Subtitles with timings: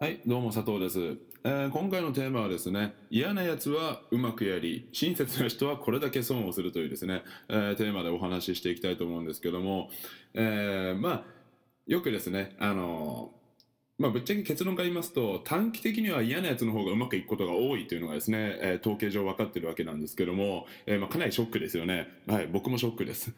[0.00, 9.90] はい、どうも佐藤です、えー今回のテーマはですね、嫌な奴はうまくやり、親切な人はこれだけ損をするというですね、えーテーマでお話ししていきたいと思うんですけども、
[10.34, 11.24] えーまあ、
[11.88, 13.32] よくですね、あの
[13.98, 22.06] まあ、ぶっちゃけ結論から言いますと、短期的には嫌なやつの方がうまくいくことが多いというのがですね、えー統計上分かってるわけなんですけども、えーまあ、かなりショックですよね。
[22.28, 23.34] はい、僕もショックです。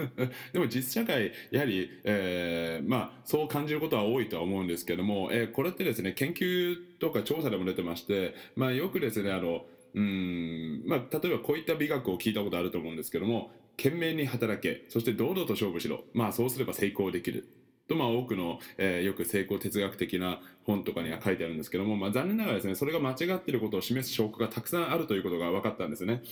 [0.52, 17.46] でも実社会、やはり、えーまあ、そう感じることは多いとは思うんですけども、えこれってですね、研究とか調査でも出てまして、まあ、よくですね、あの、うんまあ、例えばこういった美学を聞いたことあると思うんですけども、懸命に働け、そして堂々と勝負しろ、まあ、そうすれば成功できる。
[17.88, 26.22] とまあ多くの、えーよく成功哲学的な本とかには書いてあるんですけども、まあ、残念ながらですねそれが間違っていることを示す証拠がたくさんあるということが分かったんですね。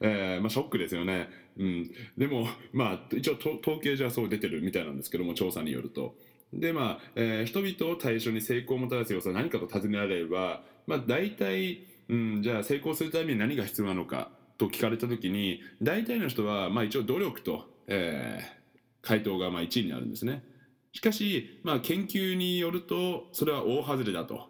[0.00, 1.28] えーまあ、ショックですよね。
[1.58, 6.14] うん、でも、まあ、一応統計じゃそう出てるみたいなんですけども調査によると。
[6.52, 18.58] でまあ、えー人々を対象に成功をもたらす要素は何かと尋ねられれば、まあ、大体、うん、じゃあ成功するために何が必要なのかと聞かれた時に大体の人は、まあ、一応努力と、えー
[19.00, 20.42] 回答がまあ1位になるんですね。
[20.98, 24.48] しかし、まあ、研究によるとそれは大外れだと。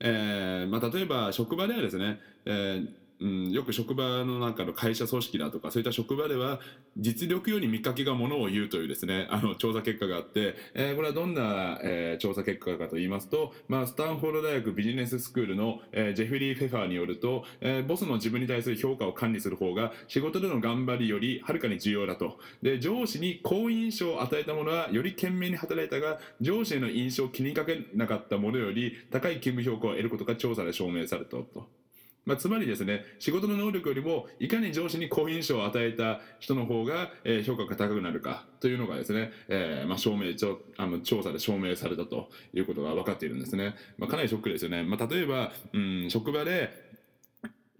[0.00, 6.60] えーまあ、例えば職場ではですね、えーうん、よく職場の中の会社組織だとかそういった職場では
[6.96, 31.68] 実力より見かけがものを言うというですね あの調査結果があって、えーこれはどんな、えー調査結果かと言いますと、まあ、スタンフォード大学ビジネススクールの、えージェフリー・フェファーによると、えーボスの自分に対する評価を管理する方が仕事での頑張りよりはるかに重要だとで上司に好印象を与えた者はより懸命に働いたが上司への印象を気にかけなかった者より高い勤務評価を得ることが調査で証明されたと。
[32.28, 46.88] まあ、つまりですね仕事の能力よりもいかに上司に好印象を与えた人の方が、えー評価が高くなるかというのがですね、えーまあ、証明ちょあの調査で証明されたということが分かっているんですね、まあ、かなりショックですよね、まあ、例えば、うん、職場で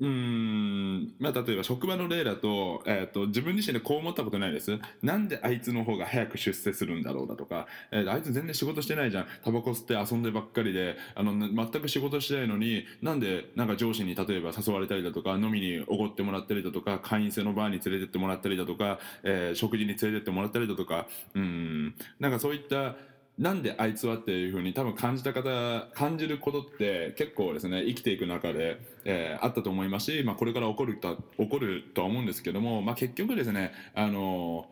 [0.00, 1.14] うん。
[1.18, 4.78] まあ、例えば職場の例だと,、えー、と自分自身でこう思ったことないです。
[5.02, 9.26] なんであいつの方が早く出世するんだろうだとか、えーあいつ全然仕事してないじゃん。
[9.44, 21.94] タバコ吸って遊んでばっかりであの全く仕事してないのになんでなんか上司に例えば誘われたりだとか飲みにおごってもらったりだとか会員制のバーに連れてってもらったりだとか、えー食事に連れてってもらったりだとかうん。
[22.20, 22.94] なんかそういった
[23.38, 34.66] なんであいつはっていうふうに多分感じた方感じることって結構ですね生きていく中で、えーあったと思いますし、まあ、これから起こると起こるとは思うんですけども、まあ、結局ですねあの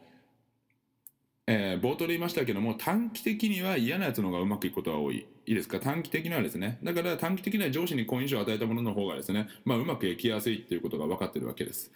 [1.47, 5.27] えー冒頭で言いましたけども短期的には嫌なやつの方がうまくいくことが多い。
[5.49, 5.79] いいですか？
[5.79, 11.93] 短期的にはですねだから短期的には上司に好印象を与えたものの方がですね、まあ、うまくいきやすいっていうことが分かってるわけです。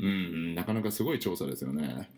[0.00, 2.08] うんなかなかすごい調査ですよね。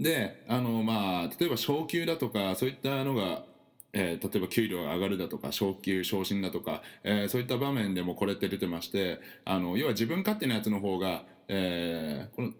[0.00, 3.44] であのまあ例えば昇給だとかそういったのが、
[3.92, 12.52] えー例えば給料が上がるだとか昇給昇進だとか、えーそういった場面でもこれって出てましてあの要は自分勝手なやつの方が、えーこの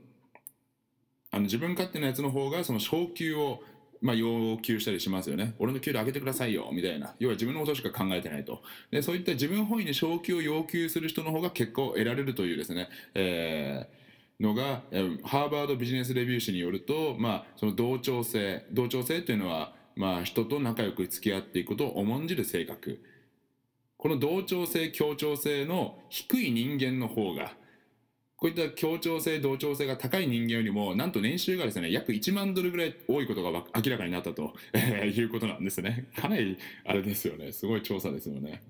[1.32, 3.60] あの自分勝手なやつの方がその昇給を
[4.04, 5.54] まあ、要求したりしますよね。
[5.58, 7.14] 俺の給料上げてくださいよみたいな。
[7.19, 8.62] 要は自分のことしか考えてないと。
[8.91, 14.03] でそういった自分本位に昇給を要求する人の方が結果を得られるというですね、えー
[14.41, 23.03] のが、えハーバードビジネスレビュー誌によると、まあ、その同調性同調性というのは、まあ、人と仲良く付き合っていくことを重んじる性格。
[23.97, 27.53] この同調性協調性の低い人間の方が
[28.44, 36.09] こういった協調性同調性が高い人間よりもなんと年収がですね約1万ドルぐらい多いことが明らかになったと、え いうことなんですね。
[36.15, 37.53] かなりあれですよね。
[37.53, 38.62] すごい調査ですよね。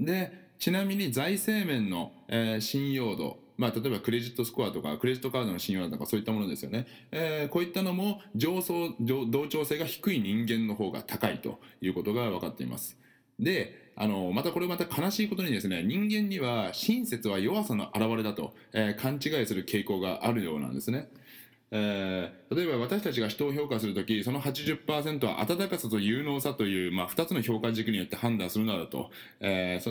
[0.00, 12.98] でちなみに財政面の、えー信用度まあ、例えばクレジットスコアとかクレジットカードの信用度とかそういったものですよね、えーこういったのも上層同調性が低い人間の方が高いということが分かっています。
[13.38, 21.08] であのまたこれまた悲しいことにですね人間には親切は弱さの表れだと、えー勘違いする傾向があるようなんですね。
[21.70, 29.10] えー例えば私たちが人を評価するときその80%は温かさと有能さという、まあ、2つの評価軸によって判断するなどと、
[29.40, 29.84] えー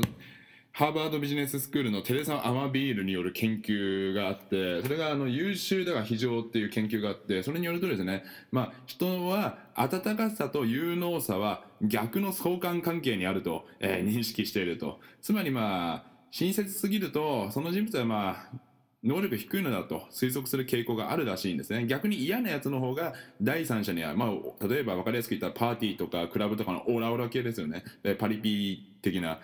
[0.78, 15.00] ハーバードビジネススクールのテレサ・アマビールによる研究があってそれがあの優秀だが非常っていう研究があってそれによるとですね、まあ、人は温かさと有能さは逆の相関関係にあると、えー認識していると。
[15.22, 18.58] つまりまあ親切すぎるとその人物はまあ
[19.02, 21.86] 能力低いのだと推測する傾向があるらしいんですね。
[21.86, 27.86] 逆に嫌なやつの方が第三者には、まあ、例えば分かりやすく言ったらパーティーとかクラブとかのオラオラ系ですよね。
[28.04, 29.40] でパリピ的な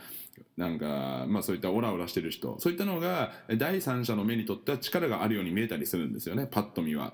[0.58, 2.60] なんか、まあ、そういったオラオラしてる人。
[2.60, 6.48] そういったのが第三者の目にとっては力があるように見えたりするんですよね。
[6.50, 7.14] パッと見は。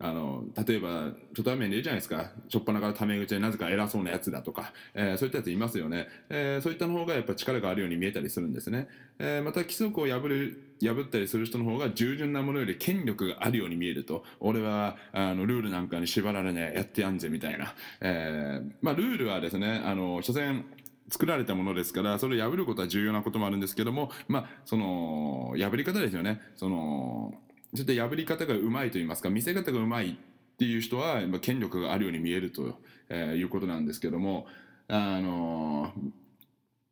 [0.00, 2.32] あの例えば初対面でいるじゃないですか。
[2.52, 8.88] 初っ端からタメ口でなぜか偉そうなやつだとか、えー、そういったやついますよね、えー、そういったの方がやっぱ力があるように見えたりするんですね、
[9.18, 14.24] えー、また規則を破る破ったりする人の方が従順なものより権力があるように見えると。
[14.40, 20.64] 俺はあのルールなんかに縛られねやってやんぜみたいな、えまあ、ルールはですねあの所詮
[21.10, 26.40] 作られたものですからそれを破ることは重要なこともあるんですけどもまあその破り方ですよね。
[26.56, 27.34] その
[27.74, 32.78] ちょっと破り方がうまいと言いますか見せ方がうまいっていう人はま権力があるように見えると、
[33.08, 34.46] え、いうことなんですけども
[34.86, 35.92] あの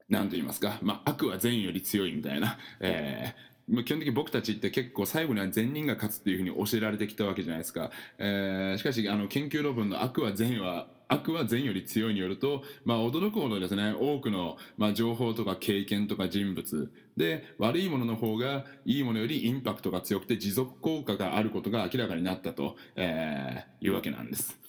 [0.08, 3.51] 何と言いますか、まあ、悪は善より強いみたいな、えー、
[3.84, 24.61] 基本的に僕たちって結構最後には善人が勝つっていうふうに教えられてきたわけじゃないですか、えー、しかしあの研究論文の悪は善は悪は善より強いによると、まあ、驚くほどですね多くの、まあ、情報とか経験とか人物で悪いものの方がいいものよりインパクトが強くて持続効果があることが明らかになったと、えー、いうわけなんです。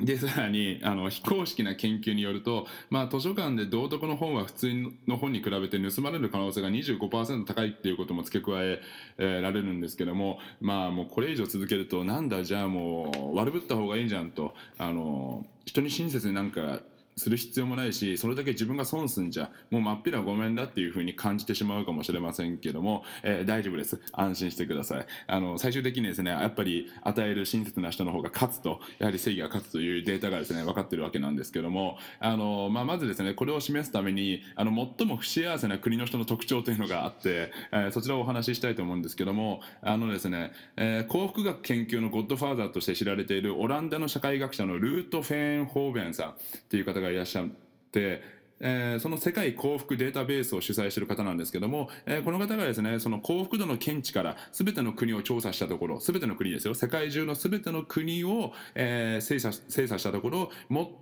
[0.00, 4.72] でさらにあの非公式な研究によると、まあ、図書館で道徳の本は普通
[5.06, 8.80] の本に比べて盗まれる可能性が25%高いっていうことも付け加え
[9.18, 16.80] えー、られるんですけどもまあもうこれ以上続けるとなんだじゃあもう悪ぶった方がいいじゃんとあの人に親切になんか
[17.16, 24.00] する必要もないしそれだけ自分が損すんじゃもう真っ平ごめんだっていうふうに感じてしまうかもしれませんけども、えー、大丈夫です。
[24.12, 25.06] 安心してください。
[25.26, 46.34] あの最終的にですねやっぱり与える親切な人の方が勝つとやはり正義が勝つというデータがですね分かってるわけなんですけどもあの、まあ、まずですねこれを示すためにあの最も不幸せな国の人の特徴というのがあって、えー、そちらをお話ししたいと思うんですけどもあのですね、えー、幸福学研究のゴッドファーザーとして知られているオランダの社会学者のルート・フェーンホーベンさんっ
[46.68, 47.48] ていう方がいらっしゃっ
[47.92, 48.22] て、
[48.60, 56.74] えー、その世界幸福データベースを主催している方なんですけども、えー、この方がですねその幸福度の見地から全ての国を調査したところ全ての国ですよ。
[56.74, 60.50] 世界中の全ての国を、えー、精査精査したところ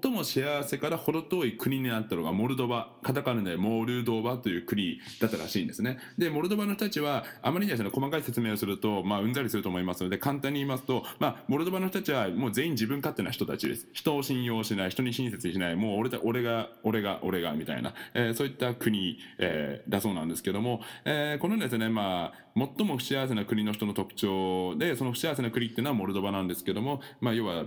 [0.02, 2.90] 最も幸せから程遠い国になったのがモルドバ。
[3.02, 5.98] カタカナでモルドバという国だったらしいんですね。
[6.18, 13.86] でモルドバの人たちはあまりにですね細かい説明をすると、まあ、うんざりすると思いますので簡単に言いますと、まあ、モルドバの人たちはもう全員自分勝手な人たちです。
[13.92, 15.76] 人を信用しない人に親切にしない。
[15.76, 17.41] もう俺だ俺が俺が俺が。
[17.52, 27.64] みたいな、えー、そういった国、えー、だそうなんですけども、えー、このですね、まあ、最も不幸せな国の人の特徴で、その不幸せな国っていうのはモルドバなんですけども、まあ、要は、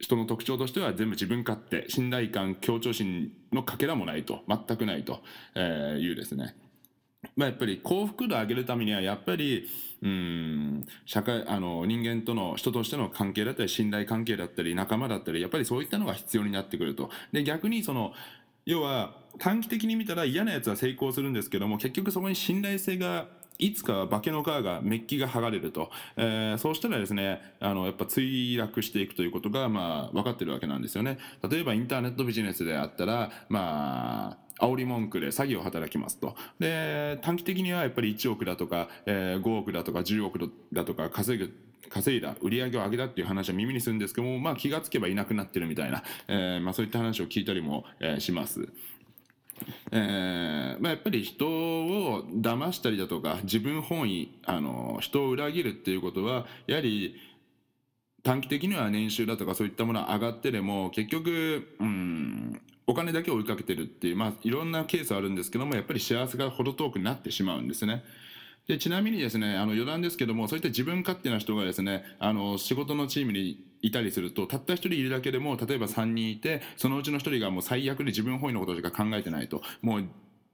[0.00, 5.22] 人の特徴としては全部自分勝手、信頼感、協調心のかけらもないと、全くないと
[5.56, 6.56] いうですね。
[7.36, 9.68] まあ、やっぱり幸福度を上げるためにはやっぱり
[10.02, 18.12] うん社会あの人間との人としての関係だったり信頼関係だったり仲間だったりやっぱりそういったのが必要になってくるとで逆にその
[18.66, 23.26] 要は短期的に見たら嫌なやつは成功するんですけども結局そこに信頼性が
[23.58, 31.18] いつかは化けの皮がメッキが剥がれると、えー、そうしたらですねあのやっぱ墜落していくということがまあ分かってるわけなんですよね。
[31.48, 36.34] 例えばインターネットビジネスであったらまあ煽り文句で詐欺を働きますと。
[36.58, 41.54] で短期的にはやっぱり1億だとか、えー、5億だとか10億だとか稼ぐ
[41.88, 48.68] 稼いだ売り上げを上げたっていう話は耳にするんですけども、まあ、気がつけばいなくなってるみたいな、えーまあ、そういった話を聞いたりも、えー、します。
[49.92, 57.14] えーまあ、やっぱり人を騙したりだとか自分本位あの人を裏切るっていうことはやはり
[58.24, 68.02] 短期的には年収だとかそういったものは上がってでも結局、うん、お金だけを追いかけてるっていう、まあ、いろんなケースあるんですけどもやっぱり幸せが程遠くなってしまうんですね。
[68.66, 80.04] でちなみにですねあの余談ですけどもそういった自分勝手な人がですねあの仕事のチームにいたりするとたった1人いるだけでも例えば3人いてそのうちの1人がもう最悪で自分本位のことしか考えてないともう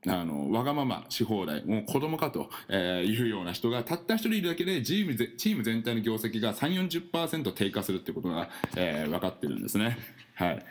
[0.08, 9.98] あのわがままし放題もう子供かと、えー、いうような人がたった1人いるだけでチームチーム全体の業績が3 4 0低下するってことが、えー、分かってるんですね。
[10.34, 10.64] はい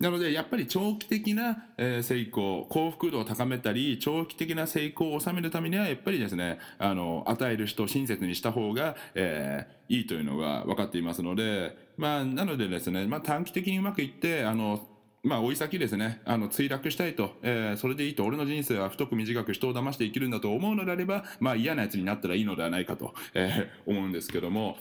[0.00, 14.86] なのでやっぱり長期的な、え成功幸福度を高めたり長期的な成功を収めるためにはやっぱりですねあの与える人を親切にした方が、えー、いいというのが分かっていますので、まあ、なのでですね、まあ、短期的にうまくいってあの
[15.22, 24.78] まあ、追い先ですね、あの墜落したいと、えー、それでいいと、俺の人生は太く短く人を騙して生きるんだと思うのであれば、まあ、嫌なやつになったらいいのではないかと、えー、思うんですけども、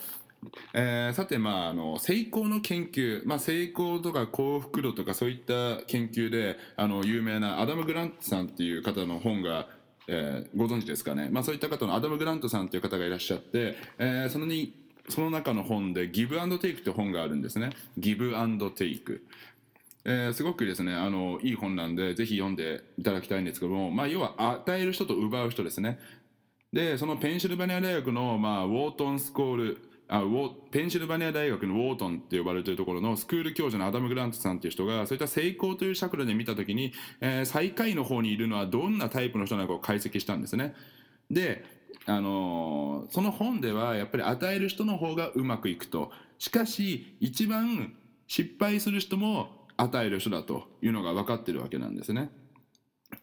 [0.74, 9.67] えー、さて、まあ、あの成功の研究、まあ、成功とか幸福度とかそういった研究であの有名なアダム・グラントさんっていう方の本が、
[10.08, 14.74] えー、ご存知ですかね、まあ、そういった方のアダム・グラントさんという方がいらっしゃって、えー、そのに
[15.10, 17.72] その中の本で「ギブアンドテイク」って本があるんですね。
[17.98, 19.25] ギブアンドテイク。
[20.05, 26.00] えー、すごくですねあのいい本なんでぜひ読んでいただきたいんですけども、まあ、要は与える人と奪う人ですね。
[26.72, 30.23] でそのペンシルバニア大学の、まあ、ウォートンスコールあ
[30.71, 40.73] ペンシルバニア大学のウォートンって呼ばれているところのスクール教授のアダム・グラントさんっていう人がそういった成功という尺度で見た時に、えー、最下位の方にいるのはどんなタイプの人なのかを解析したんですね。
[41.29, 41.63] で
[42.07, 47.93] あのー、その本ではやっぱり与える人の方がうまくいくとしかし一番
[48.25, 52.31] 失敗する人も与える人だというのが分かってるわけなんですね。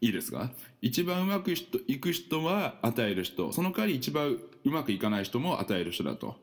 [0.00, 0.50] いいですか？
[0.82, 6.36] 一番うまくいく人は与える人その代わり一番うまくいかない人も与える人だと。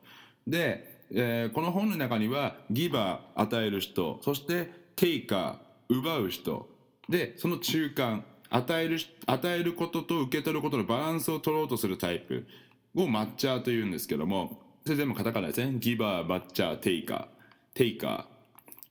[0.46, 6.68] で、えー、この本の中にはギバー与える人そしてテイカー奪う人。
[7.08, 12.46] でその中間与える与えることと受け取ることのバランスを取ろうとするタイプ
[12.94, 15.74] をマッチャーというんですけどもそれ全部カタカナですね。
[15.78, 17.26] ギバーマッチャーテイカー。
[17.74, 18.24] テイカー、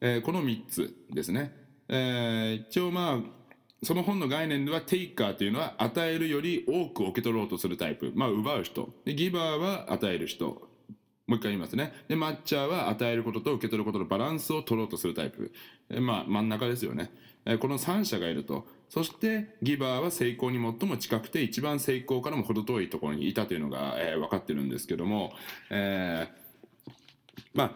[0.01, 1.55] えー、この3つですね、
[1.87, 3.43] えー、一応まあ
[3.83, 8.89] その本の概念ではテイカーというのは与えるより多く受け取ろうとするタイプ、まあ、奪う人。
[9.05, 10.67] でギバーは与える人。
[11.27, 11.93] もう一回言いますね。
[12.07, 15.51] でマッチャーは与えることと受け取ることのバランスを取ろうとするタイプ、
[16.01, 17.11] まあ、真ん中ですよね。
[17.59, 18.67] この3者がいると。
[18.89, 25.33] そしてギバーは成功に最も近くて一番成功からも程遠いところにいたというのが、えー、分かってるんですけども、
[25.71, 26.91] えー、
[27.55, 27.71] まあ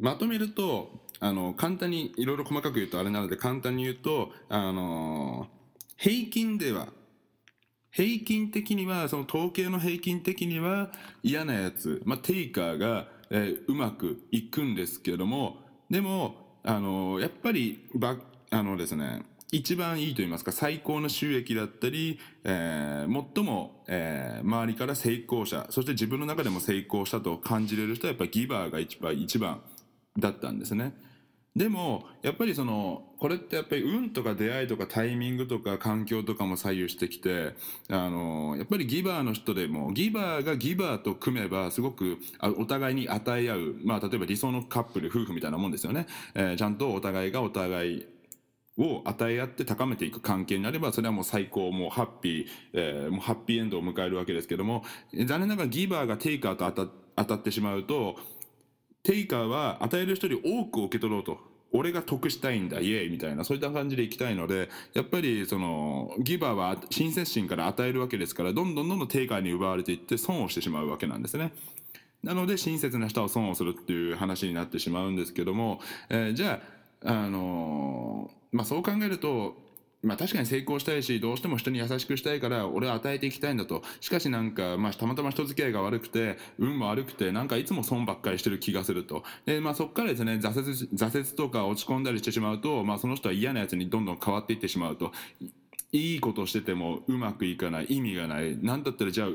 [0.00, 5.46] まとめるとあの簡単にいろいろ細かく言うとあれなので簡単に言うとあの
[5.96, 6.88] 平均では
[7.96, 10.90] 平均的にはその統計の平均的には
[11.22, 15.56] 嫌なやつ、まあ、テイカーが、えー、うまくいくんですけども
[15.88, 18.16] でもあのやっぱりば
[18.50, 29.62] あのですね一番いいと言いますか最高の収益だったり、えー、最も、えー、周りから成功者そして自分の中でも成功したと感じれる人はやっぱりギバーが一番一番
[30.18, 30.92] だったんですね。
[31.56, 37.54] でもやっぱりそのこれってやっぱり運とか出会いとかタイミングとか環境とかも左右してきて
[37.88, 42.18] あのやっぱりギバーの人でもギバーがギバーと組めばすごく
[42.58, 48.06] お互いに与え合う、まあ、例えば理想のカップル夫婦みたいなもんですよね、えー、ちゃんとお互いがお互い
[48.76, 54.84] を与え合って高めていく関係になればそれはもう最高もうハッピー、えー、もうハッピーエンドを迎えるわけですけども
[55.24, 58.16] 残念ながらギバーがテイカーと当た当たってしまうと
[59.06, 61.38] テイカーは与える人より多く受け取ろうと。
[61.72, 62.80] 俺が得したいんだ。
[62.80, 63.10] イエーイ。
[63.10, 63.44] みたいな。
[63.44, 71.52] そういった感じでいきたいのでやっぱりそのギバーは親切心から与えるわけですからどんどんどんどん定価に奪われていって損をしてしまうわけなんですね。
[72.24, 76.60] なので親切な人は損をするっていう話になってしまうんですけども、えー、じゃ
[77.04, 79.56] あ、あのー、まあ、そう考えると
[80.06, 83.82] まあ確かに成功したいしどうしても人に優しくしたいから俺は与えていきたいんだと。
[84.00, 89.24] しかしなんか、まあ、たまたま人付き合いが悪くて運も悪くてなんかいつも損ばっかりしてる気がすると。
[89.44, 95.12] で、まあ、そこからですね挫折挫折とか落ち込んだりしてしまうと、まあ、その人は嫌な奴にどんどん変わっていってしまうと。
[95.92, 99.28] いいことしててもうまくいかない意味がない何だったらじゃあ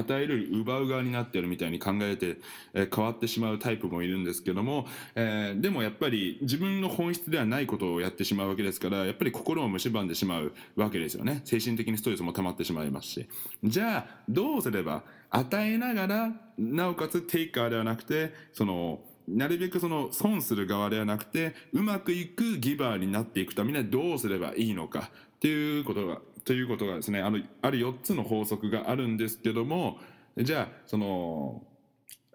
[0.00, 2.38] 与える奪う側になってるみたいに考えて、
[2.74, 11.40] えー、変わってしまうタイプもいるんですけども、えー、でもやっぱり自分の本質ではないことをやってしまうわけですからやっぱり心を蝕んでしまうわけですよね。
[11.44, 13.28] 精神的にストレスも溜まってしまいますし。
[13.64, 25.10] じゃあどうすれば与えながらなおかつテイカーではなくてそのなるべくその損する側ではなくてうまくいくギバーになっていくためにはどうすればいいのか。
[25.36, 29.98] っていうことがということがですねあのある4つの法則があるんですけども
[30.38, 31.62] じゃあその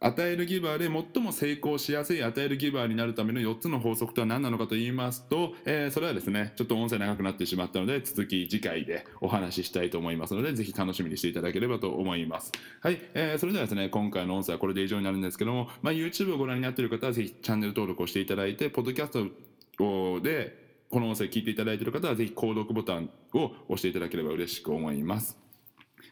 [0.03, 12.51] 与えるギバーで最も成功しやすい与えるギバーになるための4つの法則とは何なのかと言いますと、えー、それはですねちょっと音声長くなってしまったので続き次回でお話ししたいと思いますのでぜひ楽しみにしていただければと思います。
[12.81, 19.29] はい、えー、それではですね今回の音声はこれで以上になるんですけども、まあ、YouTube をご覧になっている方はぜひチャンネル登録をしていただいてポッドキャス
[19.77, 25.37] トでこの音声聞いていただいている方はぜひ購読ボタンを押していただければ嬉しく思います。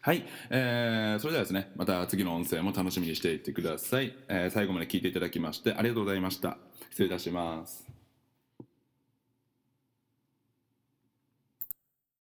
[0.02, 6.58] はい、えー、それではですねまた次の音声も楽しみにしていてください、えー、最後まで聞いていただきましてありがとうございました。
[6.92, 7.89] 失礼いたします。